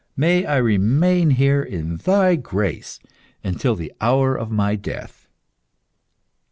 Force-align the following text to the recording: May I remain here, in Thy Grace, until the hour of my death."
May 0.17 0.47
I 0.47 0.57
remain 0.57 1.29
here, 1.29 1.61
in 1.61 1.97
Thy 1.97 2.35
Grace, 2.35 2.99
until 3.43 3.75
the 3.75 3.93
hour 4.01 4.35
of 4.35 4.49
my 4.49 4.75
death." 4.75 5.27